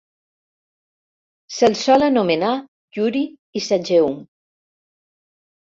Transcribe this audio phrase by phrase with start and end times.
[1.57, 2.51] Se'l sol anomenar
[3.01, 3.25] Yuri
[3.63, 4.21] Isageum.